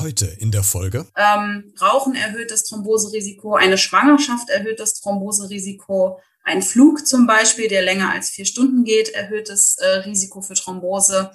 [0.00, 1.06] Heute in der Folge.
[1.14, 7.82] Ähm, Rauchen erhöht das Thromboserisiko, eine Schwangerschaft erhöht das Thromboserisiko, ein Flug zum Beispiel, der
[7.82, 11.30] länger als vier Stunden geht, erhöht das äh, Risiko für Thrombose.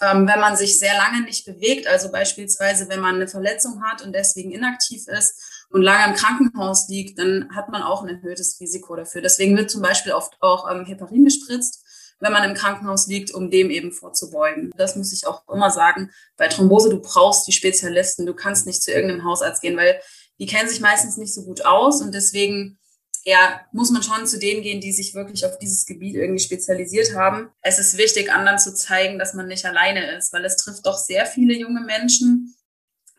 [0.00, 4.00] Ähm, wenn man sich sehr lange nicht bewegt, also beispielsweise wenn man eine Verletzung hat
[4.00, 8.58] und deswegen inaktiv ist und lange im Krankenhaus liegt, dann hat man auch ein erhöhtes
[8.58, 9.20] Risiko dafür.
[9.20, 11.81] Deswegen wird zum Beispiel oft auch ähm, Heparin gespritzt
[12.20, 14.70] wenn man im Krankenhaus liegt, um dem eben vorzubeugen.
[14.76, 16.10] Das muss ich auch immer sagen.
[16.36, 18.26] Bei Thrombose, du brauchst die Spezialisten.
[18.26, 20.00] Du kannst nicht zu irgendeinem Hausarzt gehen, weil
[20.38, 22.78] die kennen sich meistens nicht so gut aus und deswegen
[23.24, 27.14] ja, muss man schon zu denen gehen, die sich wirklich auf dieses Gebiet irgendwie spezialisiert
[27.14, 27.50] haben.
[27.60, 30.98] Es ist wichtig, anderen zu zeigen, dass man nicht alleine ist, weil es trifft doch
[30.98, 32.56] sehr viele junge Menschen,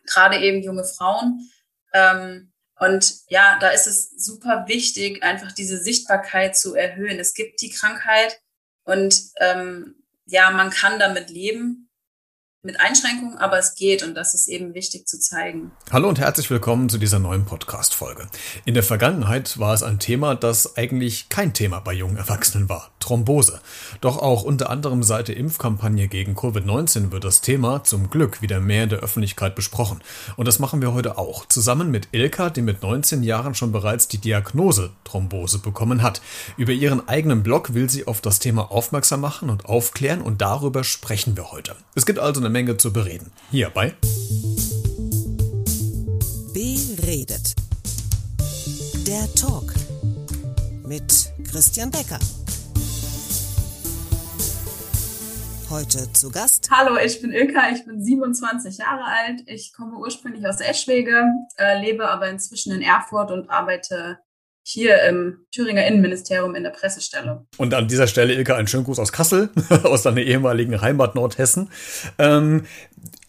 [0.04, 1.48] gerade eben junge Frauen.
[1.94, 7.18] Ähm, und ja, da ist es super wichtig, einfach diese Sichtbarkeit zu erhöhen.
[7.18, 8.40] Es gibt die Krankheit,
[8.84, 11.83] und ähm, ja, man kann damit leben
[12.64, 15.70] mit Einschränkungen, aber es geht und das ist eben wichtig zu zeigen.
[15.92, 18.26] Hallo und herzlich willkommen zu dieser neuen Podcast-Folge.
[18.64, 22.90] In der Vergangenheit war es ein Thema, das eigentlich kein Thema bei jungen Erwachsenen war.
[23.00, 23.60] Thrombose.
[24.00, 28.60] Doch auch unter anderem seit der Impfkampagne gegen Covid-19 wird das Thema zum Glück wieder
[28.60, 30.00] mehr in der Öffentlichkeit besprochen.
[30.36, 31.44] Und das machen wir heute auch.
[31.46, 36.22] Zusammen mit Ilka, die mit 19 Jahren schon bereits die Diagnose Thrombose bekommen hat.
[36.56, 40.82] Über ihren eigenen Blog will sie auf das Thema aufmerksam machen und aufklären und darüber
[40.82, 41.76] sprechen wir heute.
[41.94, 43.32] Es gibt also eine Menge zu bereden.
[43.50, 43.94] Hierbei
[46.52, 47.56] Beredet.
[49.08, 49.74] Der Talk
[50.86, 52.20] mit Christian Becker.
[55.68, 56.70] Heute zu Gast.
[56.70, 59.42] Hallo, ich bin Ilka, ich bin 27 Jahre alt.
[59.46, 61.24] Ich komme ursprünglich aus Eschwege,
[61.58, 64.20] äh, lebe aber inzwischen in Erfurt und arbeite
[64.66, 67.46] hier im Thüringer Innenministerium in der Pressestelle.
[67.58, 69.50] Und an dieser Stelle, Ilka, ein schönen Gruß aus Kassel,
[69.84, 71.70] aus deiner ehemaligen Heimat Nordhessen.
[72.18, 72.64] Ähm,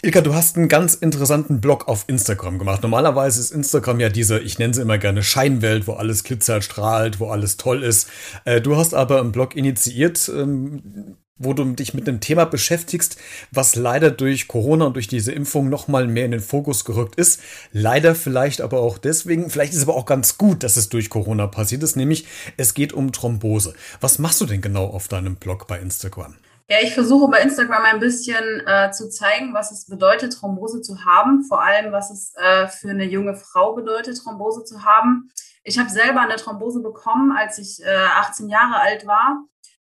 [0.01, 2.83] Ilka, du hast einen ganz interessanten Blog auf Instagram gemacht.
[2.83, 7.19] Normalerweise ist Instagram ja diese, ich nenne sie immer gerne Scheinwelt, wo alles glitzert, strahlt,
[7.19, 8.09] wo alles toll ist.
[8.45, 13.17] Äh, du hast aber einen Blog initiiert, ähm, wo du dich mit einem Thema beschäftigst,
[13.51, 17.15] was leider durch Corona und durch diese Impfung noch mal mehr in den Fokus gerückt
[17.15, 17.41] ist.
[17.73, 21.09] Leider vielleicht aber auch deswegen, vielleicht ist es aber auch ganz gut, dass es durch
[21.09, 22.25] Corona passiert ist, nämlich
[22.55, 23.73] es geht um Thrombose.
[23.99, 26.35] Was machst du denn genau auf deinem Blog bei Instagram?
[26.69, 31.03] Ja, ich versuche bei Instagram ein bisschen äh, zu zeigen, was es bedeutet, Thrombose zu
[31.05, 35.29] haben, vor allem was es äh, für eine junge Frau bedeutet, Thrombose zu haben.
[35.63, 39.43] Ich habe selber eine Thrombose bekommen, als ich äh, 18 Jahre alt war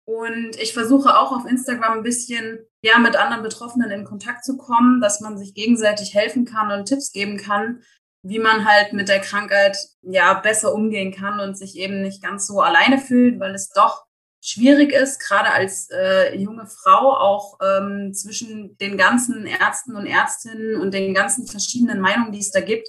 [0.08, 4.56] und ich versuche auch auf Instagram ein bisschen ja, mit anderen Betroffenen in Kontakt zu
[4.56, 7.82] kommen, dass man sich gegenseitig helfen kann und Tipps geben kann,
[8.22, 12.46] wie man halt mit der Krankheit ja besser umgehen kann und sich eben nicht ganz
[12.46, 14.06] so alleine fühlt, weil es doch
[14.42, 20.80] schwierig ist, gerade als äh, junge Frau auch ähm, zwischen den ganzen Ärzten und Ärztinnen
[20.80, 22.88] und den ganzen verschiedenen Meinungen, die es da gibt,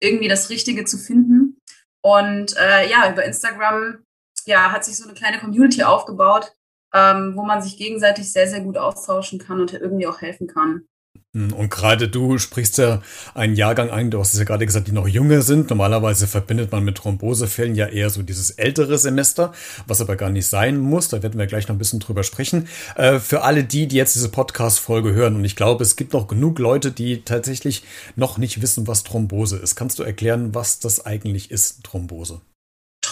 [0.00, 1.62] irgendwie das Richtige zu finden.
[2.00, 4.04] Und äh, ja, über Instagram
[4.46, 6.52] ja, hat sich so eine kleine Community aufgebaut,
[6.94, 10.86] ähm, wo man sich gegenseitig sehr, sehr gut austauschen kann und irgendwie auch helfen kann.
[11.34, 13.02] Hm, und gerade du sprichst ja
[13.34, 15.68] einen Jahrgang ein, du hast es ja gerade gesagt, die noch jünger sind.
[15.68, 19.52] Normalerweise verbindet man mit Thrombosefällen ja eher so dieses ältere Semester,
[19.86, 21.08] was aber gar nicht sein muss.
[21.08, 22.68] Da werden wir gleich noch ein bisschen drüber sprechen.
[22.94, 26.28] Äh, für alle die, die jetzt diese Podcast-Folge hören, und ich glaube, es gibt noch
[26.28, 27.82] genug Leute, die tatsächlich
[28.14, 29.76] noch nicht wissen, was Thrombose ist.
[29.76, 32.40] Kannst du erklären, was das eigentlich ist, Thrombose?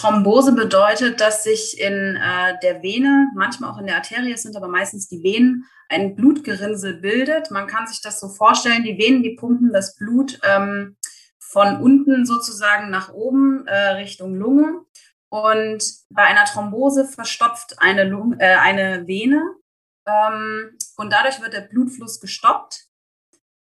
[0.05, 4.67] Thrombose bedeutet, dass sich in äh, der Vene, manchmal auch in der Arterie, sind aber
[4.67, 7.49] meistens die Venen, ein Blutgerinnsel bildet.
[7.49, 10.95] Man kann sich das so vorstellen, die Venen, die pumpen das Blut ähm,
[11.39, 14.81] von unten sozusagen nach oben äh, Richtung Lunge.
[15.29, 19.41] Und bei einer Thrombose verstopft eine, Lunge, äh, eine Vene
[20.05, 22.84] ähm, und dadurch wird der Blutfluss gestoppt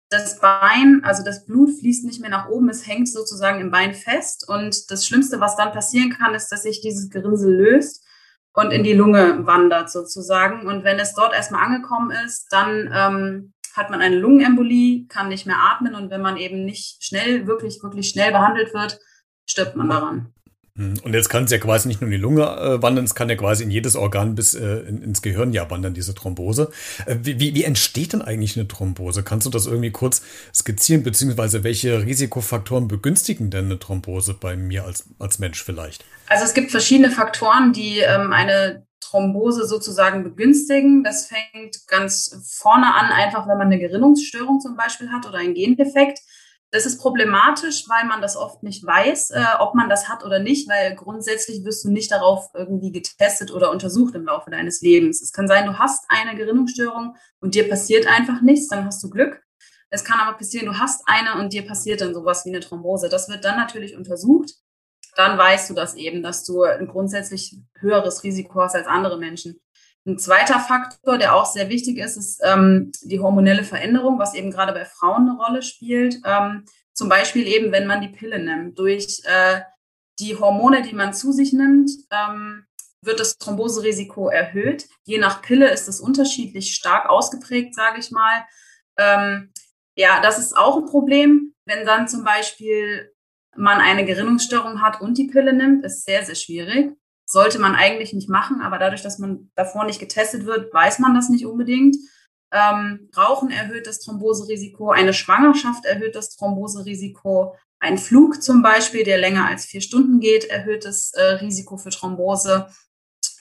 [0.09, 3.93] das Bein, also das Blut fließt nicht mehr nach oben, es hängt sozusagen im Bein
[3.93, 4.47] fest.
[4.47, 8.05] Und das Schlimmste, was dann passieren kann, ist, dass sich dieses Gerinnsel löst
[8.53, 10.67] und in die Lunge wandert sozusagen.
[10.67, 15.45] Und wenn es dort erstmal angekommen ist, dann ähm, hat man eine Lungenembolie, kann nicht
[15.45, 15.95] mehr atmen.
[15.95, 18.99] Und wenn man eben nicht schnell, wirklich, wirklich schnell behandelt wird,
[19.45, 20.34] stirbt man daran.
[20.77, 20.95] Hm.
[21.03, 23.29] Und jetzt kann es ja quasi nicht nur in die Lunge äh, wandern, es kann
[23.29, 26.69] ja quasi in jedes Organ bis äh, in, ins Gehirn ja wandern, diese Thrombose.
[27.05, 29.23] Äh, wie, wie, entsteht denn eigentlich eine Thrombose?
[29.23, 30.21] Kannst du das irgendwie kurz
[30.53, 36.03] skizzieren, beziehungsweise welche Risikofaktoren begünstigen denn eine Thrombose bei mir als, als Mensch vielleicht?
[36.27, 41.05] Also es gibt verschiedene Faktoren, die ähm, eine Thrombose sozusagen begünstigen.
[41.05, 45.53] Das fängt ganz vorne an, einfach wenn man eine Gerinnungsstörung zum Beispiel hat oder ein
[45.53, 46.19] Gendefekt.
[46.75, 50.39] Das ist problematisch, weil man das oft nicht weiß, äh, ob man das hat oder
[50.39, 55.21] nicht, weil grundsätzlich wirst du nicht darauf irgendwie getestet oder untersucht im Laufe deines Lebens.
[55.21, 59.09] Es kann sein, du hast eine Gerinnungsstörung und dir passiert einfach nichts, dann hast du
[59.09, 59.41] Glück.
[59.89, 63.07] Es kann aber passieren, du hast eine und dir passiert dann sowas wie eine Thrombose.
[63.07, 64.51] Das wird dann natürlich untersucht.
[65.15, 69.61] Dann weißt du das eben, dass du ein grundsätzlich höheres Risiko hast als andere Menschen.
[70.07, 74.51] Ein zweiter Faktor, der auch sehr wichtig ist, ist ähm, die hormonelle Veränderung, was eben
[74.51, 76.21] gerade bei Frauen eine Rolle spielt.
[76.23, 78.77] Ähm, zum Beispiel eben, wenn man die Pille nimmt.
[78.77, 79.61] Durch äh,
[80.19, 82.65] die Hormone, die man zu sich nimmt, ähm,
[83.01, 84.87] wird das Thromboserisiko erhöht.
[85.03, 88.45] Je nach Pille ist es unterschiedlich stark ausgeprägt, sage ich mal.
[88.97, 89.51] Ähm,
[89.95, 91.53] ja, das ist auch ein Problem.
[91.65, 93.11] Wenn dann zum Beispiel
[93.55, 96.91] man eine Gerinnungsstörung hat und die Pille nimmt, ist sehr, sehr schwierig.
[97.35, 101.13] Sollte man eigentlich nicht machen, aber dadurch, dass man davor nicht getestet wird, weiß man
[101.13, 101.97] das nicht unbedingt.
[102.53, 109.17] Ähm, Rauchen erhöht das Thromboserisiko, eine Schwangerschaft erhöht das Thromboserisiko, ein Flug zum Beispiel, der
[109.17, 112.67] länger als vier Stunden geht, erhöht das äh, Risiko für Thrombose.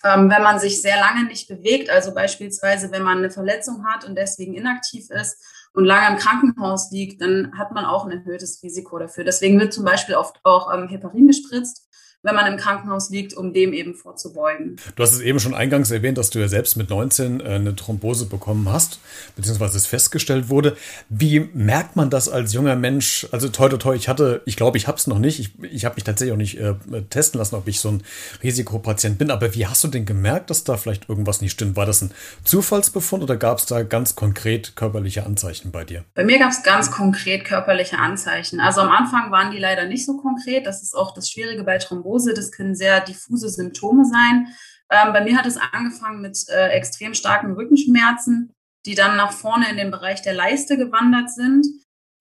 [0.02, 4.05] Ähm, wenn man sich sehr lange nicht bewegt, also beispielsweise wenn man eine Verletzung hat
[4.05, 5.40] und deswegen inaktiv ist
[5.73, 9.23] und lange im Krankenhaus liegt, dann hat man auch ein erhöhtes Risiko dafür.
[9.23, 11.88] Deswegen wird zum Beispiel oft auch ähm, Heparin gespritzt
[12.25, 14.76] wenn man im Krankenhaus liegt, um dem eben vorzubeugen.
[14.97, 17.76] Du hast es eben schon eingangs erwähnt, dass du ja selbst mit 19 äh, eine
[17.76, 18.99] Thrombose bekommen hast,
[19.37, 20.76] beziehungsweise es festgestellt wurde.
[21.11, 23.29] Wie merkt man das als junger Mensch?
[23.31, 25.38] Also toi, toi, toi, ich hatte, ich glaube, ich habe es noch nicht.
[25.38, 26.75] Ich, ich habe mich tatsächlich auch nicht äh,
[27.11, 28.03] testen lassen, ob ich so ein
[28.43, 29.31] Risikopatient bin.
[29.31, 31.76] Aber wie hast du denn gemerkt, dass da vielleicht irgendwas nicht stimmt?
[31.76, 32.11] War das ein
[32.43, 36.05] Zufallsbefund oder gab es da ganz konkret körperliche Anzeichen bei dir?
[36.15, 38.61] Bei mir gab es ganz konkret körperliche Anzeichen.
[38.61, 40.67] Also am Anfang waren die leider nicht so konkret.
[40.67, 42.13] Das ist auch das Schwierige bei Thrombose.
[42.14, 44.49] Sklerose, das können sehr diffuse Symptome sein.
[44.90, 48.52] Ähm, bei mir hat es angefangen mit äh, extrem starken Rückenschmerzen,
[48.87, 51.66] die dann nach vorne in den Bereich der Leiste gewandert sind.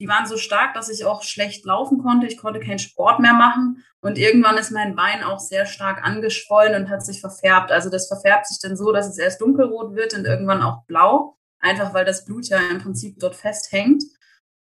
[0.02, 2.28] Die waren so stark, dass ich auch schlecht laufen konnte.
[2.28, 3.84] Ich konnte keinen Sport mehr machen.
[4.02, 7.72] Und irgendwann ist mein Bein auch sehr stark angeschwollen und hat sich verfärbt.
[7.72, 11.38] Also das verfärbt sich dann so, dass es erst dunkelrot wird und irgendwann auch blau.
[11.60, 14.04] Einfach weil das Blut ja im Prinzip dort festhängt.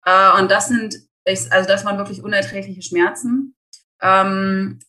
[0.04, 0.96] Äh, und das sind,
[1.26, 3.56] also das waren wirklich unerträgliche Schmerzen.
[4.02, 4.80] Ähm,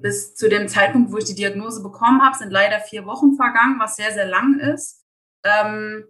[0.00, 3.78] bis zu dem Zeitpunkt, wo ich die Diagnose bekommen habe, sind leider vier Wochen vergangen,
[3.78, 5.04] was sehr, sehr lang ist.
[5.44, 6.04] Ähm,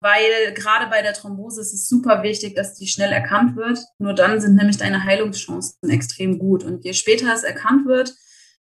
[0.00, 3.78] weil gerade bei der Thrombose ist es super wichtig, dass die schnell erkannt wird.
[3.98, 6.62] Nur dann sind nämlich deine Heilungschancen extrem gut.
[6.62, 8.14] Und je später es erkannt wird,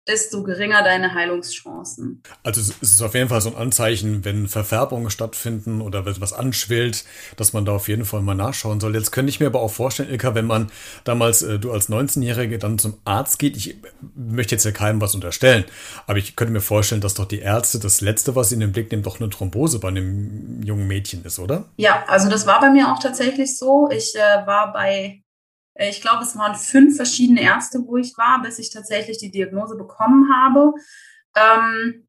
[0.09, 2.23] desto geringer deine Heilungschancen.
[2.43, 6.33] Also es ist auf jeden Fall so ein Anzeichen, wenn Verfärbungen stattfinden oder wenn was
[6.33, 7.05] anschwillt,
[7.37, 8.95] dass man da auf jeden Fall mal nachschauen soll.
[8.97, 10.73] Jetzt könnte ich mir aber auch vorstellen, Ilka, wenn man
[11.05, 13.77] damals, äh, du als 19-Jährige dann zum Arzt geht, ich
[14.17, 15.65] möchte jetzt ja keinem was unterstellen,
[16.07, 18.73] aber ich könnte mir vorstellen, dass doch die Ärzte das Letzte, was sie in den
[18.73, 21.67] Blick nehmen, doch eine Thrombose bei einem jungen Mädchen ist, oder?
[21.77, 23.89] Ja, also das war bei mir auch tatsächlich so.
[23.91, 25.23] Ich äh, war bei
[25.75, 29.77] ich glaube, es waren fünf verschiedene Ärzte, wo ich war, bis ich tatsächlich die Diagnose
[29.77, 30.73] bekommen habe.
[31.35, 32.07] Ähm,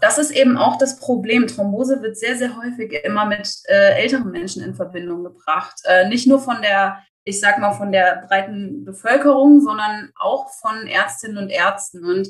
[0.00, 1.46] das ist eben auch das Problem.
[1.46, 5.80] Thrombose wird sehr, sehr häufig immer mit äh, älteren Menschen in Verbindung gebracht.
[5.84, 10.86] Äh, nicht nur von der, ich sag mal, von der breiten Bevölkerung, sondern auch von
[10.86, 12.04] Ärztinnen und Ärzten.
[12.04, 12.28] Und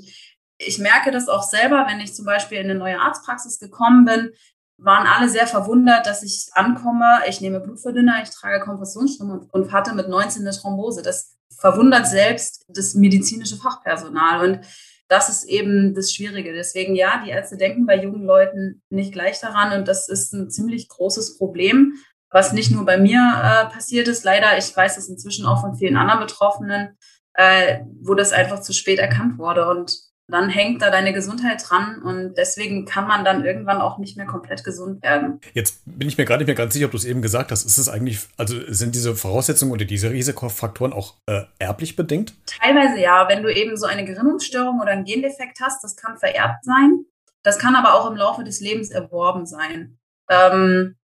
[0.59, 4.31] ich merke das auch selber, wenn ich zum Beispiel in eine neue Arztpraxis gekommen bin,
[4.79, 7.21] waren alle sehr verwundert, dass ich ankomme.
[7.29, 11.03] Ich nehme Blutverdünner, ich trage Kompressionsstrümpfe und, hatte mit 19 eine Thrombose.
[11.03, 14.49] Das verwundert selbst das medizinische Fachpersonal.
[14.49, 14.61] Und
[15.09, 16.53] das ist eben das Schwierige.
[16.53, 19.79] Deswegen, ja, die Ärzte denken bei jungen Leuten nicht gleich daran.
[19.79, 21.95] Und das ist ein ziemlich großes Problem,
[22.31, 24.25] was nicht nur bei mir äh, passiert ist.
[24.25, 26.99] Leider, ich weiß es inzwischen auch von vielen anderen Betroffenen,
[27.35, 29.69] äh, wo das einfach zu spät erkannt wurde.
[29.69, 34.17] Und dann hängt da deine Gesundheit dran und deswegen kann man dann irgendwann auch nicht
[34.17, 35.41] mehr komplett gesund werden.
[35.53, 37.65] Jetzt bin ich mir gerade nicht mehr ganz sicher, ob du es eben gesagt hast.
[37.65, 42.35] Ist es eigentlich, also sind diese Voraussetzungen oder diese Risikofaktoren auch äh, erblich bedingt?
[42.47, 43.29] Teilweise ja.
[43.29, 47.05] Wenn du eben so eine Gerinnungsstörung oder einen Gendefekt hast, das kann vererbt sein.
[47.43, 49.99] Das kann aber auch im Laufe des Lebens erworben sein.
[50.31, 50.97] Ähm,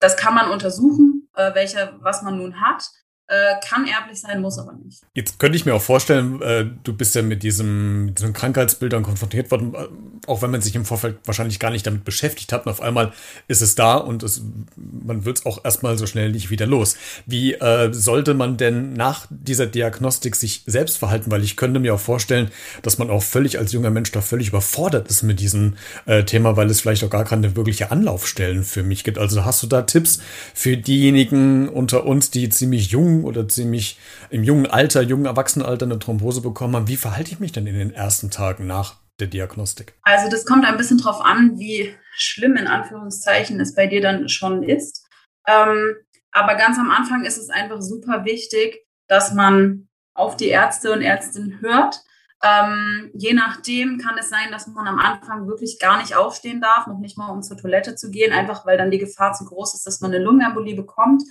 [0.00, 2.90] das kann man untersuchen, äh, welche, was man nun hat.
[3.30, 5.02] Äh, kann erblich sein, muss aber nicht.
[5.12, 9.02] Jetzt könnte ich mir auch vorstellen, äh, du bist ja mit, diesem, mit diesen Krankheitsbildern
[9.02, 9.86] konfrontiert worden, äh,
[10.26, 12.64] auch wenn man sich im Vorfeld wahrscheinlich gar nicht damit beschäftigt hat.
[12.64, 13.12] Und auf einmal
[13.46, 14.40] ist es da und es,
[14.76, 16.96] man wird es auch erstmal so schnell nicht wieder los.
[17.26, 21.30] Wie äh, sollte man denn nach dieser Diagnostik sich selbst verhalten?
[21.30, 24.48] Weil ich könnte mir auch vorstellen, dass man auch völlig als junger Mensch da völlig
[24.48, 28.82] überfordert ist mit diesem äh, Thema, weil es vielleicht auch gar keine wirkliche Anlaufstellen für
[28.82, 29.18] mich gibt.
[29.18, 30.18] Also hast du da Tipps
[30.54, 33.98] für diejenigen unter uns, die ziemlich jung oder ziemlich
[34.30, 36.88] im jungen Alter, jungen Erwachsenenalter eine Thrombose bekommen haben.
[36.88, 39.94] Wie verhalte ich mich denn in den ersten Tagen nach der Diagnostik?
[40.02, 44.28] Also das kommt ein bisschen drauf an, wie schlimm in Anführungszeichen es bei dir dann
[44.28, 45.06] schon ist.
[45.46, 45.96] Ähm,
[46.32, 51.02] aber ganz am Anfang ist es einfach super wichtig, dass man auf die Ärzte und
[51.02, 52.02] Ärztinnen hört.
[52.42, 56.86] Ähm, je nachdem kann es sein, dass man am Anfang wirklich gar nicht aufstehen darf,
[56.86, 59.74] noch nicht mal um zur Toilette zu gehen, einfach weil dann die Gefahr zu groß
[59.74, 61.22] ist, dass man eine Lungenembolie bekommt.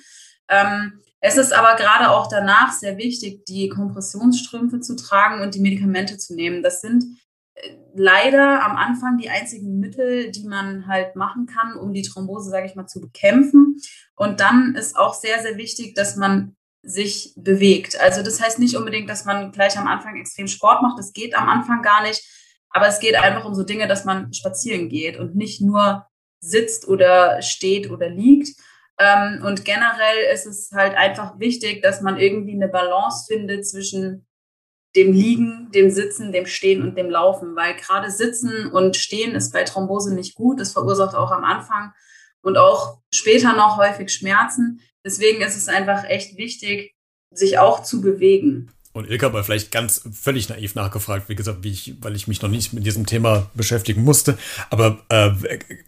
[0.49, 5.59] Ähm, Es ist aber gerade auch danach sehr wichtig, die Kompressionsstrümpfe zu tragen und die
[5.59, 6.63] Medikamente zu nehmen.
[6.63, 7.03] Das sind
[7.55, 12.49] äh, leider am Anfang die einzigen Mittel, die man halt machen kann, um die Thrombose,
[12.49, 13.75] sage ich mal, zu bekämpfen.
[14.15, 17.99] Und dann ist auch sehr, sehr wichtig, dass man sich bewegt.
[17.99, 20.97] Also das heißt nicht unbedingt, dass man gleich am Anfang extrem Sport macht.
[20.97, 22.23] Das geht am Anfang gar nicht.
[22.69, 26.07] Aber es geht einfach um so Dinge, dass man spazieren geht und nicht nur
[26.39, 28.57] sitzt oder steht oder liegt.
[28.99, 34.25] Ähm, und generell ist es halt einfach wichtig, dass man irgendwie eine Balance findet zwischen
[34.95, 39.53] dem Liegen, dem Sitzen, dem Stehen und dem Laufen, weil gerade Sitzen und Stehen ist
[39.53, 40.59] bei Thrombose nicht gut.
[40.59, 41.93] Das verursacht auch am Anfang
[42.41, 44.81] und auch später noch häufig Schmerzen.
[45.05, 46.95] Deswegen ist es einfach echt wichtig,
[47.31, 48.71] sich auch zu bewegen.
[48.97, 52.41] Und Ilka aber vielleicht ganz völlig naiv nachgefragt, wie gesagt, wie ich, weil ich mich
[52.41, 54.39] noch nicht mit diesem Thema beschäftigen musste.
[54.71, 55.29] Aber äh,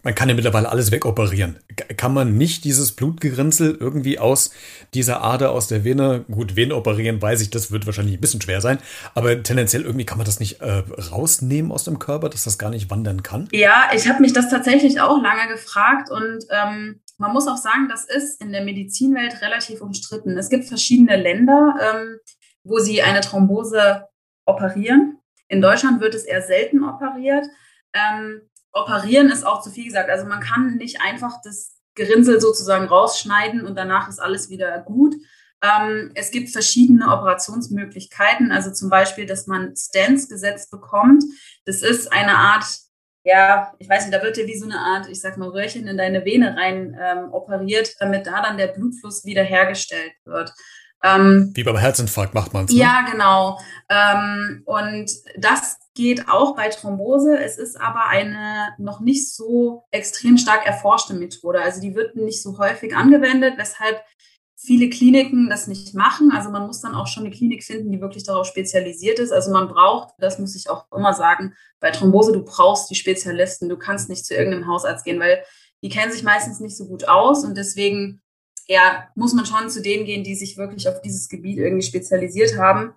[0.04, 1.58] man kann ja mittlerweile alles wegoperieren.
[1.96, 4.52] Kann man nicht dieses Blutgerinnsel irgendwie aus
[4.94, 8.40] dieser Ader aus der Vene, gut, Vene operieren, weiß ich, das wird wahrscheinlich ein bisschen
[8.40, 8.78] schwer sein.
[9.14, 12.70] Aber tendenziell irgendwie kann man das nicht äh, rausnehmen aus dem Körper, dass das gar
[12.70, 13.48] nicht wandern kann?
[13.50, 17.88] Ja, ich habe mich das tatsächlich auch lange gefragt und ähm, man muss auch sagen,
[17.88, 20.38] das ist in der Medizinwelt relativ umstritten.
[20.38, 22.20] Es gibt verschiedene Länder, ähm,
[22.64, 24.06] wo sie eine Thrombose
[24.46, 25.18] operieren.
[25.48, 27.46] In Deutschland wird es eher selten operiert.
[27.92, 30.10] Ähm, operieren ist auch zu viel gesagt.
[30.10, 35.14] Also man kann nicht einfach das Gerinnsel sozusagen rausschneiden und danach ist alles wieder gut.
[35.62, 41.22] Ähm, es gibt verschiedene Operationsmöglichkeiten, also zum Beispiel, dass man Stents gesetzt bekommt.
[41.66, 42.64] Das ist eine Art,
[43.24, 45.86] ja, ich weiß nicht, da wird ja wie so eine Art, ich sag mal, Röhrchen
[45.86, 50.52] in deine Vene rein ähm, operiert, damit da dann der Blutfluss wiederhergestellt wird.
[51.02, 52.72] Ähm, Wie beim Herzinfarkt macht man es.
[52.72, 52.78] Ne?
[52.78, 53.58] Ja, genau.
[53.88, 57.38] Ähm, und das geht auch bei Thrombose.
[57.38, 61.60] Es ist aber eine noch nicht so extrem stark erforschte Methode.
[61.60, 64.02] Also die wird nicht so häufig angewendet, weshalb
[64.56, 66.32] viele Kliniken das nicht machen.
[66.32, 69.32] Also man muss dann auch schon eine Klinik finden, die wirklich darauf spezialisiert ist.
[69.32, 73.70] Also man braucht, das muss ich auch immer sagen, bei Thrombose, du brauchst die Spezialisten.
[73.70, 75.42] Du kannst nicht zu irgendeinem Hausarzt gehen, weil
[75.82, 78.20] die kennen sich meistens nicht so gut aus und deswegen
[78.70, 82.56] ja, muss man schon zu denen gehen, die sich wirklich auf dieses Gebiet irgendwie spezialisiert
[82.56, 82.94] haben.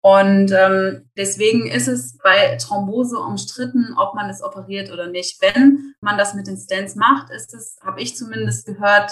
[0.00, 5.42] Und ähm, deswegen ist es bei Thrombose umstritten, ob man es operiert oder nicht.
[5.42, 9.10] Wenn man das mit den Stents macht, ist es, habe ich zumindest gehört,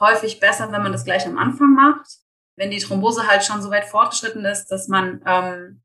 [0.00, 2.06] häufig besser, wenn man das gleich am Anfang macht.
[2.54, 5.82] Wenn die Thrombose halt schon so weit fortgeschritten ist, dass man ähm,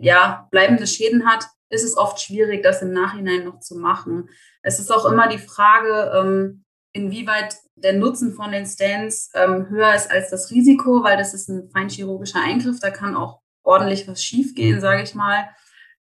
[0.00, 4.28] ja bleibende Schäden hat, ist es oft schwierig, das im Nachhinein noch zu machen.
[4.62, 6.63] Es ist auch immer die Frage, ähm,
[6.94, 11.48] inwieweit der Nutzen von den Stents ähm, höher ist als das Risiko, weil das ist
[11.48, 15.48] ein feinchirurgischer Eingriff, da kann auch ordentlich was schiefgehen, sage ich mal.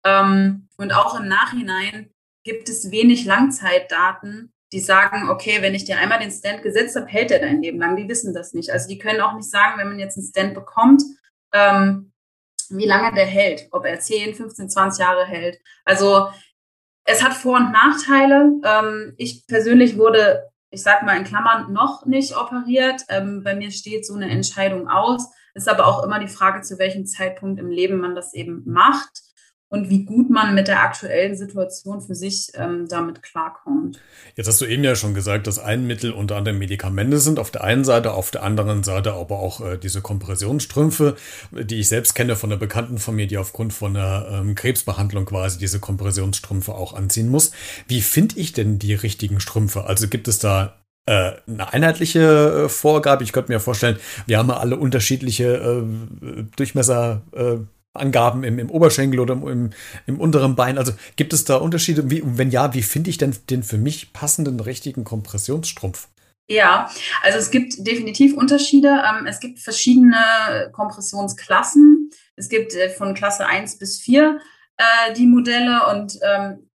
[0.05, 2.11] Ähm, und auch im Nachhinein
[2.45, 7.07] gibt es wenig Langzeitdaten, die sagen, okay, wenn ich dir einmal den Stent gesetzt habe,
[7.07, 7.97] hält er dein Leben lang.
[7.97, 8.71] Die wissen das nicht.
[8.71, 11.03] Also die können auch nicht sagen, wenn man jetzt einen Stent bekommt,
[11.53, 12.13] ähm,
[12.71, 15.59] wie lange der hält, ob er 10, 15, 20 Jahre hält.
[15.85, 16.29] Also
[17.05, 18.51] es hat Vor- und Nachteile.
[18.65, 23.03] Ähm, ich persönlich wurde ich sag mal in Klammern, noch nicht operiert.
[23.09, 25.31] Ähm, bei mir steht so eine Entscheidung aus.
[25.55, 29.32] Ist aber auch immer die Frage, zu welchem Zeitpunkt im Leben man das eben macht
[29.73, 33.99] und wie gut man mit der aktuellen Situation für sich ähm, damit klarkommt.
[34.37, 37.51] Jetzt hast du eben ja schon gesagt, dass ein Mittel unter anderem Medikamente sind auf
[37.51, 41.17] der einen Seite, auf der anderen Seite aber auch äh, diese Kompressionsstrümpfe,
[41.53, 45.25] die ich selbst kenne von einer Bekannten von mir, die aufgrund von einer ähm, Krebsbehandlung
[45.25, 47.53] quasi diese Kompressionsstrümpfe auch anziehen muss.
[47.89, 49.85] Wie finde ich denn die richtigen Strümpfe?
[49.85, 53.25] Also gibt es da äh, eine einheitliche äh, Vorgabe.
[53.25, 57.57] Ich könnte mir vorstellen, wir haben ja alle unterschiedliche äh, Durchmesser, äh,
[57.95, 59.71] Angaben im, im Oberschenkel oder im,
[60.07, 60.79] im unteren Bein?
[60.79, 62.11] Also gibt es da Unterschiede?
[62.11, 66.09] Wie, wenn ja, wie finde ich denn den für mich passenden richtigen Kompressionsstrumpf?
[66.49, 66.91] Ja,
[67.23, 69.03] also es gibt definitiv Unterschiede.
[69.09, 72.11] Ähm, es gibt verschiedene Kompressionsklassen.
[72.37, 74.39] Es gibt äh, von Klasse 1 bis 4
[74.77, 76.69] äh, die Modelle und ähm,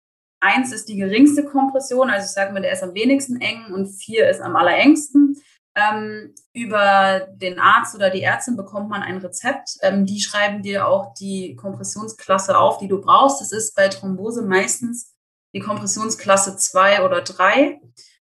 [0.40, 3.86] 1 ist die geringste Kompression, also ich sage mal, der ist am wenigsten eng und
[3.86, 5.36] 4 ist am allerengsten.
[5.76, 9.76] Ähm, über den Arzt oder die Ärztin bekommt man ein Rezept.
[9.82, 13.40] Ähm, die schreiben dir auch die Kompressionsklasse auf, die du brauchst.
[13.40, 15.14] Das ist bei Thrombose meistens
[15.52, 17.80] die Kompressionsklasse 2 oder 3.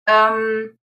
[0.08, 0.78] Ähm,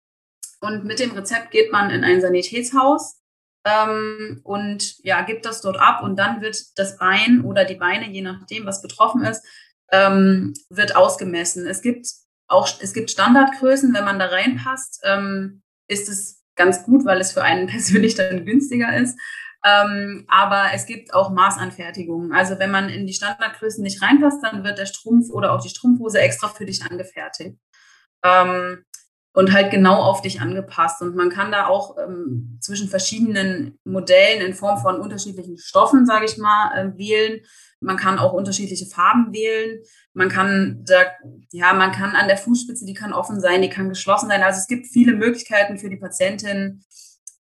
[0.60, 3.20] und mit dem Rezept geht man in ein Sanitätshaus
[3.64, 8.08] ähm, und ja, gibt das dort ab und dann wird das Bein oder die Beine,
[8.08, 9.44] je nachdem, was betroffen ist,
[9.90, 11.66] ähm, wird ausgemessen.
[11.66, 12.08] Es gibt
[12.46, 17.32] auch, es gibt Standardgrößen, wenn man da reinpasst, ähm, ist es ganz gut, weil es
[17.32, 19.18] für einen persönlich dann günstiger ist.
[19.64, 22.32] Ähm, aber es gibt auch Maßanfertigungen.
[22.32, 25.68] Also wenn man in die Standardgrößen nicht reinpasst, dann wird der Strumpf oder auch die
[25.70, 27.58] Strumpfhose extra für dich angefertigt.
[28.22, 28.84] Ähm,
[29.38, 31.00] und halt genau auf dich angepasst.
[31.00, 36.24] Und man kann da auch ähm, zwischen verschiedenen Modellen in Form von unterschiedlichen Stoffen, sage
[36.24, 37.42] ich mal, äh, wählen.
[37.78, 39.78] Man kann auch unterschiedliche Farben wählen.
[40.12, 41.02] Man kann da,
[41.52, 44.42] ja, man kann an der Fußspitze, die kann offen sein, die kann geschlossen sein.
[44.42, 46.82] Also es gibt viele Möglichkeiten für die Patientin,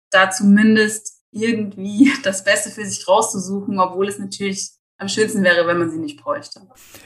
[0.10, 4.72] da zumindest irgendwie das Beste für sich rauszusuchen, obwohl es natürlich
[5.04, 6.62] am schönsten wäre, wenn man sie nicht bräuchte.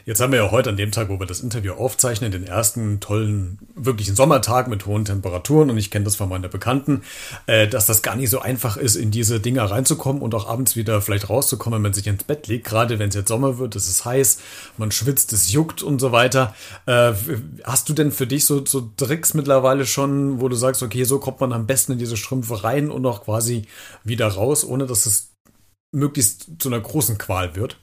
[0.06, 3.00] Jetzt haben wir ja heute an dem Tag, wo wir das Interview aufzeichnen, den ersten
[3.00, 7.02] tollen, wirklichen Sommertag mit hohen Temperaturen und ich kenne das von meiner Bekannten,
[7.46, 10.76] äh, dass das gar nicht so einfach ist, in diese Dinger reinzukommen und auch abends
[10.76, 12.64] wieder vielleicht rauszukommen, wenn man sich ins Bett legt.
[12.64, 14.38] Gerade wenn es jetzt Sommer wird, es ist heiß,
[14.76, 16.54] man schwitzt, es juckt und so weiter.
[16.86, 17.12] Äh,
[17.64, 21.18] hast du denn für dich so, so Tricks mittlerweile schon, wo du sagst, okay, so
[21.18, 23.66] kommt man am besten in diese Strümpfe rein und auch quasi
[24.04, 25.32] wieder raus, ohne dass es
[25.92, 27.78] möglichst zu einer großen Qual wird?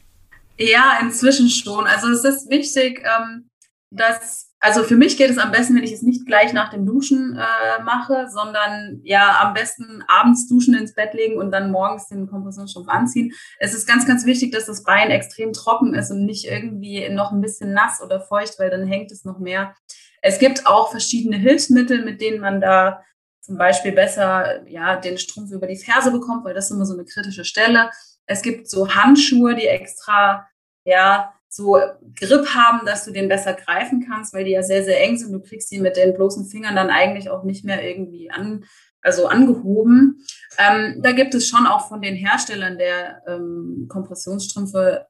[0.58, 1.86] Ja, inzwischen schon.
[1.86, 3.50] Also es ist wichtig, ähm,
[3.92, 6.86] dass, also für mich geht es am besten, wenn ich es nicht gleich nach dem
[6.86, 12.08] Duschen äh, mache, sondern ja am besten abends duschen ins Bett legen und dann morgens
[12.08, 13.34] den Kompressionsstrumpf anziehen.
[13.60, 17.32] Es ist ganz, ganz wichtig, dass das Bein extrem trocken ist und nicht irgendwie noch
[17.32, 19.76] ein bisschen nass oder feucht, weil dann hängt es noch mehr.
[20.22, 23.02] Es gibt auch verschiedene Hilfsmittel, mit denen man da
[23.42, 26.96] zum Beispiel besser ja, den Strumpf über die Ferse bekommt, weil das ist immer so
[26.96, 27.92] eine kritische Stelle.
[28.27, 30.48] Es gibt so Handschuhe, die extra
[30.84, 31.77] ja so
[32.20, 35.32] Grip haben, dass du den besser greifen kannst, weil die ja sehr, sehr eng sind.
[35.32, 38.65] Du kriegst die mit den bloßen Fingern dann eigentlich auch nicht mehr irgendwie an,
[39.01, 40.25] also angehoben.
[40.58, 45.08] Ähm, da gibt es schon auch von den Herstellern der ähm, Kompressionsstrümpfe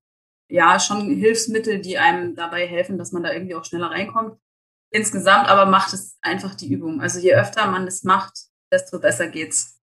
[0.48, 4.38] ja schon Hilfsmittel, die einem dabei helfen, dass man da irgendwie auch schneller reinkommt.
[4.92, 7.02] Insgesamt aber macht es einfach die Übung.
[7.02, 8.34] Also je öfter man es macht,
[8.72, 9.82] desto besser geht's.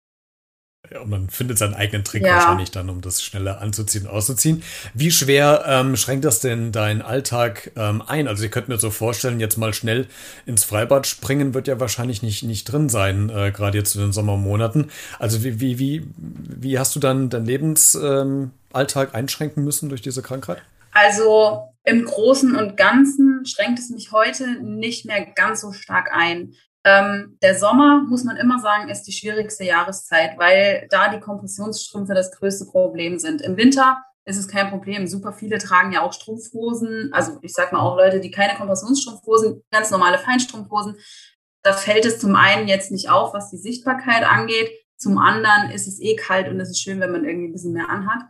[0.92, 2.36] Ja, und man findet seinen eigenen Trick ja.
[2.36, 4.62] wahrscheinlich dann, um das schneller anzuziehen und auszuziehen.
[4.94, 8.28] Wie schwer ähm, schränkt das denn deinen Alltag ähm, ein?
[8.28, 10.06] Also ich könnte mir so vorstellen, jetzt mal schnell
[10.44, 14.12] ins Freibad springen wird ja wahrscheinlich nicht, nicht drin sein, äh, gerade jetzt in den
[14.12, 14.90] Sommermonaten.
[15.18, 20.22] Also wie, wie, wie, wie hast du dann deinen Lebensalltag ähm, einschränken müssen durch diese
[20.22, 20.62] Krankheit?
[20.92, 26.54] Also im Großen und Ganzen schränkt es mich heute nicht mehr ganz so stark ein.
[26.86, 32.14] Ähm, der Sommer, muss man immer sagen, ist die schwierigste Jahreszeit, weil da die Kompressionsstrümpfe
[32.14, 33.42] das größte Problem sind.
[33.42, 35.08] Im Winter ist es kein Problem.
[35.08, 37.10] Super viele tragen ja auch Strumpfhosen.
[37.12, 40.94] Also ich sag mal auch Leute, die keine Kompressionsstrumpfhosen, ganz normale Feinstrumpfhosen.
[41.64, 44.70] Da fällt es zum einen jetzt nicht auf, was die Sichtbarkeit angeht.
[44.96, 47.72] Zum anderen ist es eh kalt und es ist schön, wenn man irgendwie ein bisschen
[47.72, 48.22] mehr anhat.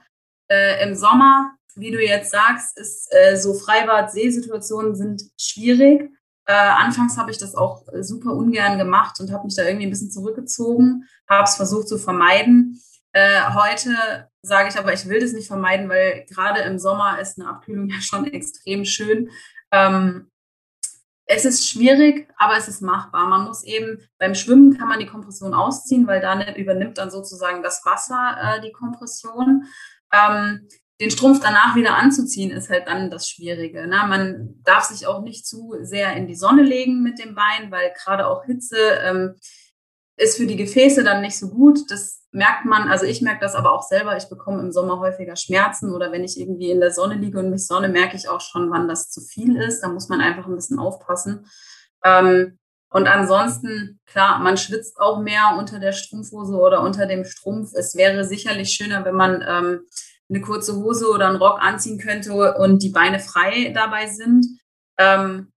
[0.50, 6.10] Äh, Im Sommer, wie du jetzt sagst, ist äh, so Freibad-Seesituationen sind schwierig.
[6.46, 9.90] Äh, anfangs habe ich das auch super ungern gemacht und habe mich da irgendwie ein
[9.90, 12.80] bisschen zurückgezogen, habe es versucht zu vermeiden.
[13.12, 17.38] Äh, heute sage ich aber, ich will das nicht vermeiden, weil gerade im Sommer ist
[17.38, 19.30] eine Abkühlung ja schon extrem schön.
[19.72, 20.30] Ähm,
[21.28, 23.26] es ist schwierig, aber es ist machbar.
[23.26, 27.64] Man muss eben beim Schwimmen kann man die Kompression ausziehen, weil dann übernimmt dann sozusagen
[27.64, 29.64] das Wasser äh, die Kompression.
[30.12, 30.68] Ähm,
[31.00, 33.86] den Strumpf danach wieder anzuziehen, ist halt dann das Schwierige.
[33.86, 34.04] Ne?
[34.08, 37.92] Man darf sich auch nicht zu sehr in die Sonne legen mit dem Bein, weil
[38.02, 39.34] gerade auch Hitze ähm,
[40.16, 41.90] ist für die Gefäße dann nicht so gut.
[41.90, 44.16] Das merkt man, also ich merke das aber auch selber.
[44.16, 47.50] Ich bekomme im Sommer häufiger Schmerzen oder wenn ich irgendwie in der Sonne liege und
[47.50, 49.80] mich sonne, merke ich auch schon, wann das zu viel ist.
[49.82, 51.46] Da muss man einfach ein bisschen aufpassen.
[52.04, 57.72] Ähm, und ansonsten, klar, man schwitzt auch mehr unter der Strumpfhose oder unter dem Strumpf.
[57.74, 59.80] Es wäre sicherlich schöner, wenn man ähm,
[60.28, 64.46] eine kurze Hose oder einen Rock anziehen könnte und die Beine frei dabei sind.
[64.98, 65.52] Ähm,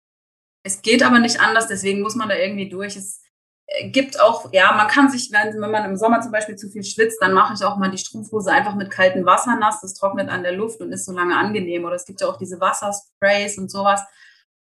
[0.63, 2.95] es geht aber nicht anders, deswegen muss man da irgendwie durch.
[2.95, 3.21] Es
[3.67, 6.69] äh, gibt auch, ja, man kann sich, wenn, wenn man im Sommer zum Beispiel zu
[6.69, 9.81] viel schwitzt, dann mache ich auch mal die Strumpfhose einfach mit kaltem Wasser nass.
[9.81, 11.85] Das trocknet an der Luft und ist so lange angenehm.
[11.85, 14.01] Oder es gibt ja auch diese Wassersprays und sowas.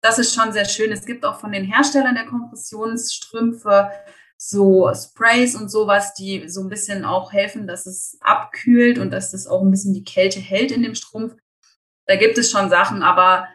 [0.01, 0.91] Das ist schon sehr schön.
[0.91, 3.89] Es gibt auch von den Herstellern der Kompressionsstrümpfe
[4.49, 9.33] so Sprays und sowas, die so ein bisschen auch helfen, dass es abkühlt und dass
[9.33, 11.35] es auch ein bisschen die Kälte hält in dem Strumpf.
[12.07, 13.47] Da gibt es schon Sachen, aber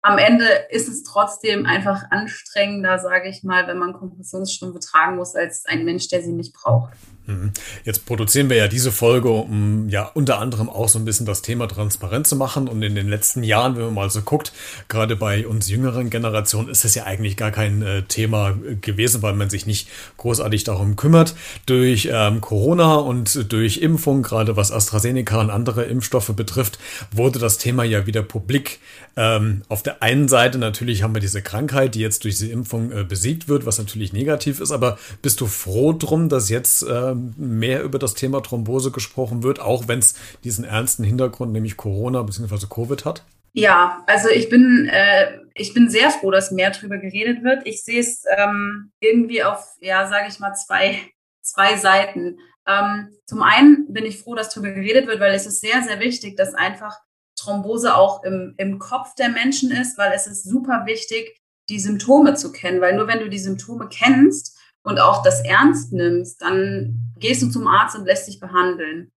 [0.00, 5.34] am Ende ist es trotzdem einfach anstrengender, sage ich mal, wenn man Kompressionsstrümpfe tragen muss,
[5.34, 6.92] als ein Mensch, der sie nicht braucht.
[7.28, 7.52] Mhm.
[7.84, 11.42] Jetzt produzieren wir ja diese Folge, um ja unter anderem auch so ein bisschen das
[11.42, 12.68] Thema transparent zu machen.
[12.68, 14.54] Und in den letzten Jahren, wenn man mal so guckt,
[14.88, 19.34] gerade bei uns jüngeren Generationen, ist es ja eigentlich gar kein äh, Thema gewesen, weil
[19.34, 21.34] man sich nicht großartig darum kümmert.
[21.66, 26.78] Durch ähm, Corona und durch Impfung, gerade was AstraZeneca und andere Impfstoffe betrifft,
[27.12, 28.80] wurde das Thema ja wieder publik.
[29.16, 32.90] Ähm, auf der einen Seite natürlich haben wir diese Krankheit, die jetzt durch diese Impfung
[32.90, 34.70] äh, besiegt wird, was natürlich negativ ist.
[34.70, 39.60] Aber bist du froh drum, dass jetzt äh, mehr über das Thema Thrombose gesprochen wird,
[39.60, 42.66] auch wenn es diesen ernsten Hintergrund, nämlich Corona bzw.
[42.68, 43.24] Covid hat?
[43.52, 47.66] Ja, also ich bin, äh, ich bin sehr froh, dass mehr darüber geredet wird.
[47.66, 51.00] Ich sehe es ähm, irgendwie auf, ja, sage ich mal, zwei,
[51.42, 52.38] zwei Seiten.
[52.66, 56.00] Ähm, zum einen bin ich froh, dass darüber geredet wird, weil es ist sehr, sehr
[56.00, 56.96] wichtig, dass einfach
[57.36, 62.34] Thrombose auch im, im Kopf der Menschen ist, weil es ist super wichtig, die Symptome
[62.34, 67.12] zu kennen, weil nur wenn du die Symptome kennst und auch das ernst nimmst, dann
[67.16, 69.12] gehst du zum Arzt und lässt dich behandeln.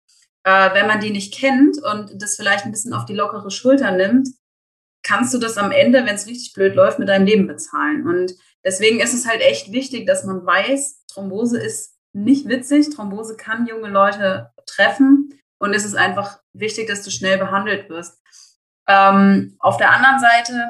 [0.43, 3.91] Äh, wenn man die nicht kennt und das vielleicht ein bisschen auf die lockere Schulter
[3.91, 4.29] nimmt,
[5.03, 8.07] kannst du das am Ende, wenn es richtig blöd läuft, mit deinem Leben bezahlen.
[8.07, 12.89] Und deswegen ist es halt echt wichtig, dass man weiß, Thrombose ist nicht witzig.
[12.89, 18.21] Thrombose kann junge Leute treffen und es ist einfach wichtig, dass du schnell behandelt wirst.
[18.87, 20.65] Ähm, auf der anderen Seite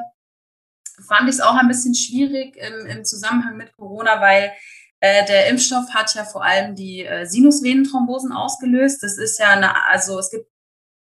[1.06, 4.52] fand ich es auch ein bisschen schwierig im, im Zusammenhang mit Corona, weil
[5.00, 9.02] äh, der Impfstoff hat ja vor allem die äh, Sinusvenenthrombosen ausgelöst.
[9.02, 10.46] Das ist ja eine, also es gibt,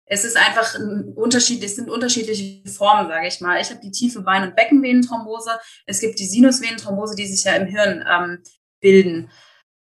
[0.06, 3.60] es ist einfach ein Unterschied, es sind unterschiedliche Formen, sage ich mal.
[3.60, 5.58] Ich habe die tiefe Bein- und Beckenvenenthrombose.
[5.86, 8.42] Es gibt die Sinusvenenthrombose, die sich ja im Hirn ähm,
[8.80, 9.30] bilden.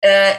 [0.01, 0.35] Äh,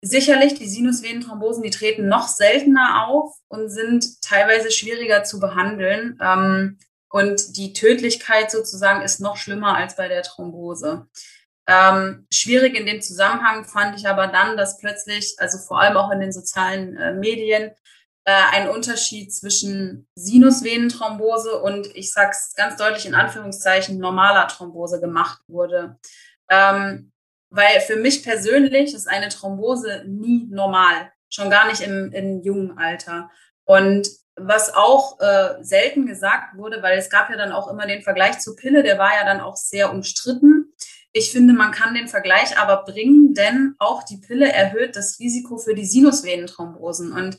[0.00, 6.18] sicherlich, die Sinusvenenthrombosen, die treten noch seltener auf und sind teilweise schwieriger zu behandeln.
[6.20, 6.78] Ähm,
[7.10, 11.06] und die Tödlichkeit sozusagen ist noch schlimmer als bei der Thrombose.
[11.70, 16.10] Ähm, schwierig in dem Zusammenhang fand ich aber dann, dass plötzlich, also vor allem auch
[16.10, 17.72] in den sozialen äh, Medien,
[18.24, 24.98] äh, ein Unterschied zwischen Sinusvenenthrombose und ich sage es ganz deutlich in Anführungszeichen normaler Thrombose
[24.98, 25.98] gemacht wurde.
[26.50, 27.12] Ähm,
[27.50, 32.78] weil für mich persönlich ist eine Thrombose nie normal, schon gar nicht im, im jungen
[32.78, 33.30] Alter.
[33.64, 38.02] Und was auch äh, selten gesagt wurde, weil es gab ja dann auch immer den
[38.02, 40.72] Vergleich zur Pille, der war ja dann auch sehr umstritten.
[41.18, 45.58] Ich finde, man kann den Vergleich aber bringen, denn auch die Pille erhöht das Risiko
[45.58, 47.12] für die Sinusvenenthrombosen.
[47.12, 47.38] Und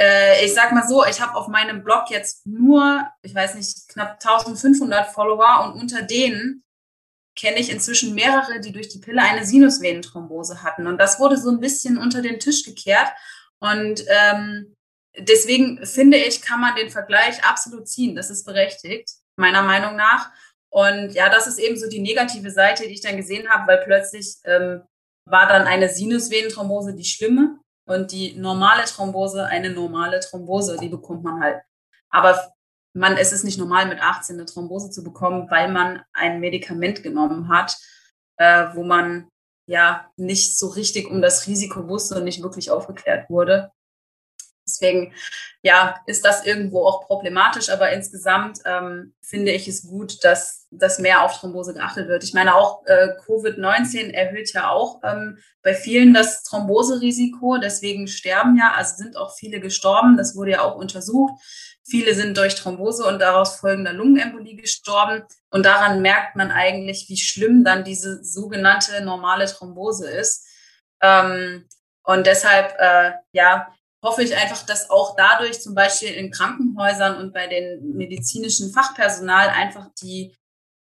[0.00, 3.88] äh, ich sag mal so, ich habe auf meinem Blog jetzt nur, ich weiß nicht,
[3.88, 6.64] knapp 1500 Follower und unter denen
[7.36, 10.88] kenne ich inzwischen mehrere, die durch die Pille eine Sinusvenenthrombose hatten.
[10.88, 13.12] Und das wurde so ein bisschen unter den Tisch gekehrt.
[13.60, 14.74] Und ähm,
[15.16, 18.16] deswegen finde ich, kann man den Vergleich absolut ziehen.
[18.16, 20.32] Das ist berechtigt, meiner Meinung nach.
[20.74, 23.84] Und ja, das ist eben so die negative Seite, die ich dann gesehen habe, weil
[23.84, 24.82] plötzlich ähm,
[25.24, 31.22] war dann eine Sinusvenenthrombose die schlimme und die normale Thrombose eine normale Thrombose, die bekommt
[31.22, 31.62] man halt.
[32.10, 32.52] Aber
[32.92, 37.04] man, es ist nicht normal, mit 18 eine Thrombose zu bekommen, weil man ein Medikament
[37.04, 37.76] genommen hat,
[38.38, 39.28] äh, wo man
[39.66, 43.70] ja nicht so richtig um das Risiko wusste und nicht wirklich aufgeklärt wurde.
[44.74, 45.12] Deswegen,
[45.62, 50.98] ja, ist das irgendwo auch problematisch, aber insgesamt ähm, finde ich es gut, dass, dass
[50.98, 52.24] mehr auf Thrombose geachtet wird.
[52.24, 58.56] Ich meine, auch äh, Covid-19 erhöht ja auch ähm, bei vielen das Thromboserisiko, deswegen sterben
[58.56, 61.40] ja, also sind auch viele gestorben, das wurde ja auch untersucht.
[61.86, 65.22] Viele sind durch Thrombose und daraus folgender Lungenembolie gestorben.
[65.50, 70.46] Und daran merkt man eigentlich, wie schlimm dann diese sogenannte normale Thrombose ist.
[71.02, 71.68] Ähm,
[72.04, 73.68] und deshalb, äh, ja,
[74.04, 79.48] hoffe ich einfach, dass auch dadurch zum Beispiel in Krankenhäusern und bei den medizinischen Fachpersonal
[79.48, 80.34] einfach die,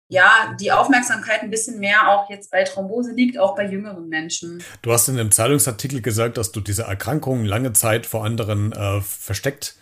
[0.09, 4.63] ja, die Aufmerksamkeit ein bisschen mehr auch jetzt bei Thrombose liegt, auch bei jüngeren Menschen.
[4.81, 9.03] Du hast in einem Zeitungsartikel gesagt, dass du diese Erkrankung lange Zeit vor anderen äh,
[9.03, 9.77] versteckt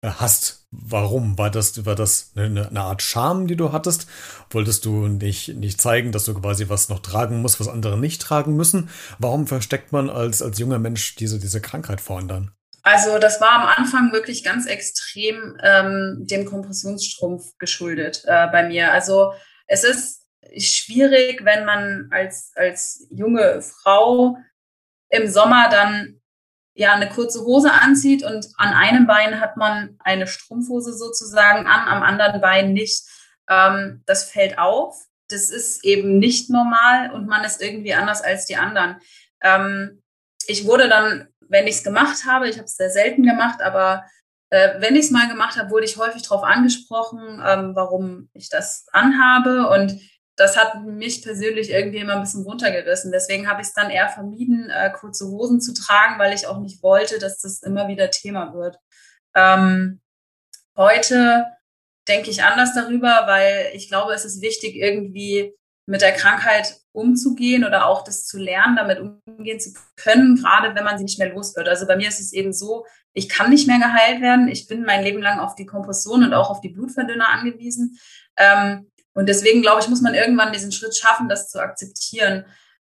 [0.00, 0.66] äh, hast.
[0.70, 1.36] Warum?
[1.36, 4.06] War das, war das eine, eine, Art Scham, die du hattest?
[4.48, 8.22] Wolltest du nicht, nicht zeigen, dass du quasi was noch tragen musst, was andere nicht
[8.22, 8.88] tragen müssen?
[9.18, 12.52] Warum versteckt man als, als junger Mensch diese, diese Krankheit vor anderen?
[12.82, 18.92] Also das war am Anfang wirklich ganz extrem ähm, dem Kompressionsstrumpf geschuldet äh, bei mir.
[18.92, 19.34] Also
[19.68, 20.26] es ist
[20.58, 24.36] schwierig, wenn man als, als junge Frau
[25.10, 26.20] im Sommer dann
[26.74, 31.88] ja eine kurze Hose anzieht und an einem Bein hat man eine Strumpfhose sozusagen an,
[31.88, 33.04] am anderen Bein nicht.
[33.48, 35.06] Ähm, das fällt auf.
[35.28, 38.96] Das ist eben nicht normal und man ist irgendwie anders als die anderen.
[39.40, 40.02] Ähm,
[40.46, 44.04] ich wurde dann wenn ich es gemacht habe, ich habe es sehr selten gemacht, aber
[44.48, 48.48] äh, wenn ich es mal gemacht habe, wurde ich häufig darauf angesprochen, ähm, warum ich
[48.48, 49.68] das anhabe.
[49.68, 50.00] Und
[50.36, 53.12] das hat mich persönlich irgendwie immer ein bisschen runtergerissen.
[53.12, 56.58] Deswegen habe ich es dann eher vermieden, äh, kurze Hosen zu tragen, weil ich auch
[56.58, 58.78] nicht wollte, dass das immer wieder Thema wird.
[59.34, 60.00] Ähm,
[60.76, 61.44] heute
[62.08, 65.54] denke ich anders darüber, weil ich glaube, es ist wichtig, irgendwie
[65.86, 70.84] mit der Krankheit umzugehen oder auch das zu lernen, damit umgehen zu können, gerade wenn
[70.84, 71.68] man sie nicht mehr los wird.
[71.68, 74.48] Also bei mir ist es eben so, ich kann nicht mehr geheilt werden.
[74.48, 77.98] Ich bin mein Leben lang auf die Kompression und auch auf die Blutverdünner angewiesen.
[78.36, 82.46] Ähm, und deswegen glaube ich, muss man irgendwann diesen Schritt schaffen, das zu akzeptieren.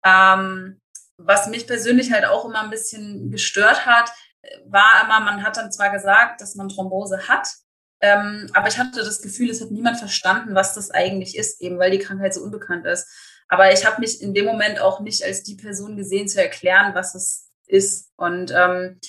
[0.05, 0.81] Ähm,
[1.19, 4.11] was mich persönlich halt auch immer ein bisschen gestört hat,
[4.67, 7.49] war immer, man hat dann zwar gesagt, dass man Thrombose hat,
[8.01, 11.79] Ähm, aber ich hatte das Gefühl, es hat niemand verstanden, was das eigentlich ist, eben
[11.79, 13.09] weil die Krankheit so unbekannt ist.
[13.49, 16.95] Aber ich habe mich in dem Moment auch nicht als die Person gesehen, zu erklären,
[16.95, 18.11] was es ist.
[18.17, 19.01] Und ähm,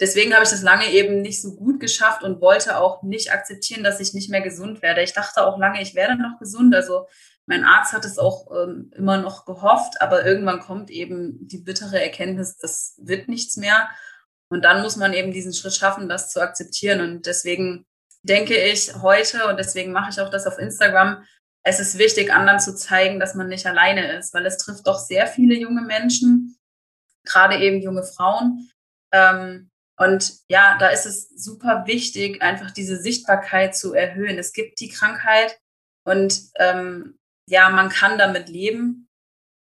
[0.00, 3.84] deswegen habe ich das lange eben nicht so gut geschafft und wollte auch nicht akzeptieren,
[3.84, 5.02] dass ich nicht mehr gesund werde.
[5.02, 6.74] Ich dachte auch lange, ich werde noch gesund.
[6.74, 7.06] Also
[7.46, 12.02] mein Arzt hat es auch ähm, immer noch gehofft, aber irgendwann kommt eben die bittere
[12.02, 13.88] Erkenntnis, das wird nichts mehr.
[14.50, 17.00] Und dann muss man eben diesen Schritt schaffen, das zu akzeptieren.
[17.00, 17.86] Und deswegen
[18.28, 21.24] denke ich heute, und deswegen mache ich auch das auf Instagram,
[21.64, 24.98] es ist wichtig, anderen zu zeigen, dass man nicht alleine ist, weil es trifft doch
[24.98, 26.56] sehr viele junge Menschen,
[27.24, 28.70] gerade eben junge Frauen.
[29.12, 34.38] Ähm, und ja, da ist es super wichtig, einfach diese Sichtbarkeit zu erhöhen.
[34.38, 35.58] Es gibt die Krankheit
[36.04, 39.08] und ähm, ja, man kann damit leben,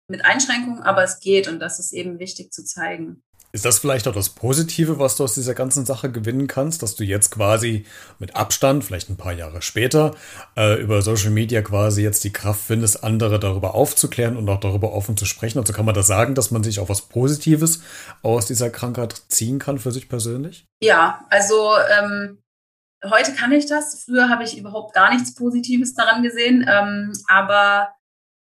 [0.08, 3.22] mit Einschränkungen, aber es geht und das ist eben wichtig zu zeigen.
[3.54, 6.96] Ist das vielleicht auch das Positive, was du aus dieser ganzen Sache gewinnen kannst, dass
[6.96, 7.86] du jetzt quasi
[8.18, 10.16] mit Abstand, vielleicht ein paar Jahre später,
[10.56, 14.92] äh, über Social Media quasi jetzt die Kraft findest, andere darüber aufzuklären und auch darüber
[14.92, 15.60] offen zu sprechen?
[15.60, 17.80] Also kann man da sagen, dass man sich auch was Positives
[18.24, 20.66] aus dieser Krankheit ziehen kann für sich persönlich?
[20.82, 22.42] Ja, also ähm,
[23.08, 24.02] heute kann ich das.
[24.04, 27.94] Früher habe ich überhaupt gar nichts Positives daran gesehen, ähm, aber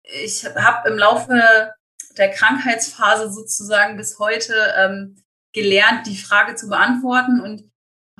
[0.03, 1.73] ich habe im Laufe
[2.17, 5.23] der Krankheitsphase sozusagen bis heute ähm,
[5.53, 7.39] gelernt, die Frage zu beantworten.
[7.39, 7.71] Und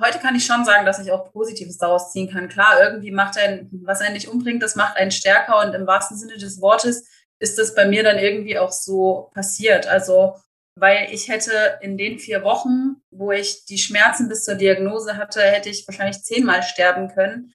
[0.01, 2.49] heute kann ich schon sagen, dass ich auch Positives daraus ziehen kann.
[2.49, 5.60] Klar, irgendwie macht ein, was einen nicht umbringt, das macht einen stärker.
[5.60, 7.08] Und im wahrsten Sinne des Wortes
[7.39, 9.88] ist das bei mir dann irgendwie auch so passiert.
[9.88, 10.36] Also,
[10.77, 15.41] weil ich hätte in den vier Wochen, wo ich die Schmerzen bis zur Diagnose hatte,
[15.41, 17.53] hätte ich wahrscheinlich zehnmal sterben können.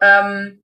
[0.00, 0.62] Ähm,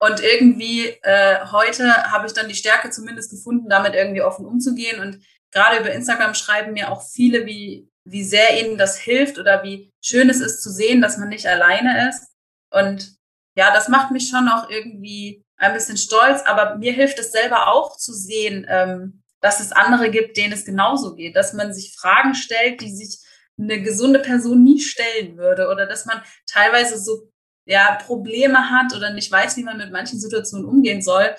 [0.00, 5.00] und irgendwie äh, heute habe ich dann die Stärke zumindest gefunden, damit irgendwie offen umzugehen.
[5.00, 9.64] Und gerade über Instagram schreiben mir auch viele, wie, wie sehr ihnen das hilft oder
[9.64, 12.28] wie schön es ist zu sehen, dass man nicht alleine ist.
[12.70, 13.16] Und
[13.56, 17.72] ja, das macht mich schon auch irgendwie ein bisschen stolz, aber mir hilft es selber
[17.72, 21.96] auch zu sehen, ähm, dass es andere gibt, denen es genauso geht, dass man sich
[21.96, 23.18] Fragen stellt, die sich
[23.58, 27.32] eine gesunde Person nie stellen würde oder dass man teilweise so
[27.68, 31.34] ja, Probleme hat oder nicht weiß, wie man mit manchen Situationen umgehen soll.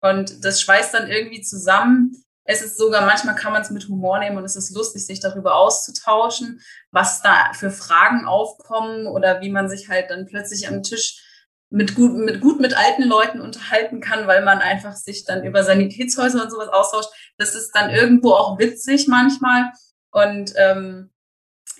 [0.00, 2.24] Und das schweißt dann irgendwie zusammen.
[2.44, 5.20] Es ist sogar, manchmal kann man es mit Humor nehmen und es ist lustig, sich
[5.20, 10.82] darüber auszutauschen, was da für Fragen aufkommen oder wie man sich halt dann plötzlich am
[10.82, 11.22] Tisch
[11.68, 15.64] mit gut, mit gut mit alten Leuten unterhalten kann, weil man einfach sich dann über
[15.64, 17.10] Sanitätshäuser und sowas austauscht.
[17.36, 19.70] Das ist dann irgendwo auch witzig manchmal.
[20.12, 21.10] Und ähm,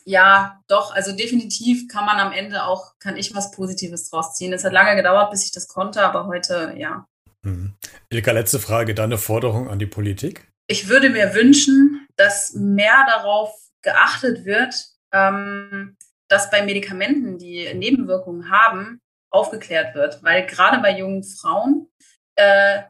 [0.04, 4.52] ja, doch, also definitiv kann man am Ende auch, kann ich was Positives draus ziehen.
[4.52, 7.06] Es hat lange gedauert, bis ich das konnte, aber heute, ja.
[7.42, 7.74] Mhm.
[8.10, 10.52] Ilka, letzte Frage, deine Forderung an die Politik?
[10.66, 14.74] Ich würde mir wünschen, dass mehr darauf geachtet wird,
[15.12, 15.96] ähm,
[16.28, 20.22] dass bei Medikamenten, die Nebenwirkungen haben, aufgeklärt wird.
[20.22, 21.88] Weil gerade bei jungen Frauen
[22.36, 22.82] äh,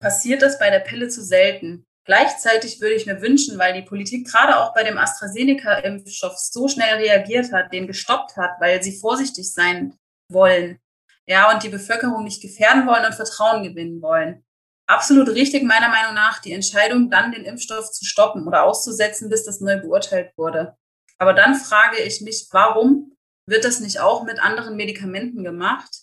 [0.00, 1.86] passiert das bei der Pille zu selten.
[2.04, 6.96] Gleichzeitig würde ich mir wünschen, weil die Politik gerade auch bei dem AstraZeneca-Impfstoff so schnell
[6.96, 9.94] reagiert hat, den gestoppt hat, weil sie vorsichtig sein
[10.28, 10.80] wollen,
[11.26, 14.44] ja, und die Bevölkerung nicht gefährden wollen und Vertrauen gewinnen wollen.
[14.86, 19.44] Absolut richtig, meiner Meinung nach, die Entscheidung, dann den Impfstoff zu stoppen oder auszusetzen, bis
[19.44, 20.76] das neu beurteilt wurde.
[21.18, 26.02] Aber dann frage ich mich, warum wird das nicht auch mit anderen Medikamenten gemacht,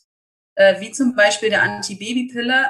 [0.56, 2.68] äh, wie zum Beispiel der Antibabypille,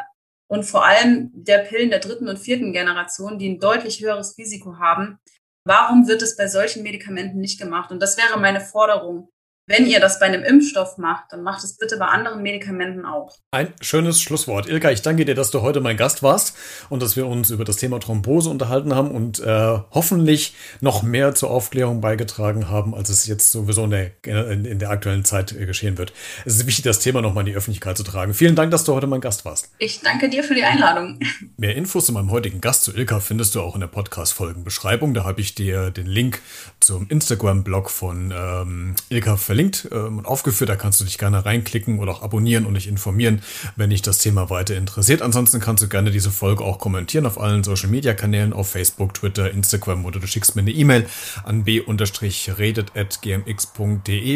[0.50, 4.78] und vor allem der Pillen der dritten und vierten Generation, die ein deutlich höheres Risiko
[4.80, 5.20] haben.
[5.64, 7.92] Warum wird es bei solchen Medikamenten nicht gemacht?
[7.92, 9.30] Und das wäre meine Forderung.
[9.70, 13.38] Wenn ihr das bei einem Impfstoff macht, dann macht es bitte bei anderen Medikamenten auch.
[13.52, 14.68] Ein schönes Schlusswort.
[14.68, 16.58] Ilka, ich danke dir, dass du heute mein Gast warst
[16.90, 21.36] und dass wir uns über das Thema Thrombose unterhalten haben und äh, hoffentlich noch mehr
[21.36, 25.52] zur Aufklärung beigetragen haben, als es jetzt sowieso in der, in, in der aktuellen Zeit
[25.52, 26.14] äh, geschehen wird.
[26.46, 28.34] Es ist wichtig, das Thema nochmal in die Öffentlichkeit zu tragen.
[28.34, 29.70] Vielen Dank, dass du heute mein Gast warst.
[29.78, 31.20] Ich danke dir für die Einladung.
[31.58, 35.14] Mehr Infos zu meinem heutigen Gast, zu Ilka, findest du auch in der Podcast-Folgenbeschreibung.
[35.14, 36.42] Da habe ich dir den Link
[36.80, 40.70] zum Instagram-Blog von ähm, Ilka verlinkt verlinkt ähm, und aufgeführt.
[40.70, 43.42] Da kannst du dich gerne reinklicken oder auch abonnieren und dich informieren,
[43.76, 45.22] wenn dich das Thema weiter interessiert.
[45.22, 49.14] Ansonsten kannst du gerne diese Folge auch kommentieren auf allen Social Media Kanälen, auf Facebook,
[49.14, 51.06] Twitter, Instagram oder du schickst mir eine E-Mail
[51.44, 52.00] an b-redet.gmx.de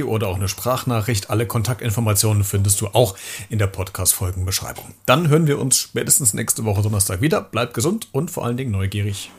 [0.04, 1.30] oder auch eine Sprachnachricht.
[1.30, 3.16] Alle Kontaktinformationen findest du auch
[3.50, 4.94] in der Podcast-Folgenbeschreibung.
[5.06, 7.42] Dann hören wir uns spätestens nächste Woche Donnerstag wieder.
[7.42, 9.32] Bleib gesund und vor allen Dingen neugierig.